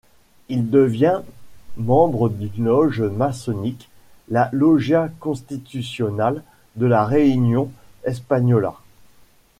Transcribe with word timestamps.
Il 0.49 0.71
devient 0.71 1.21
membre 1.77 2.29
d'une 2.29 2.63
loge 2.65 3.03
maçonnique, 3.03 3.87
la 4.29 4.49
Logia 4.51 5.09
Constitucional 5.19 6.43
de 6.75 6.87
la 6.87 7.05
Reunión 7.05 7.69
Española. 8.05 8.73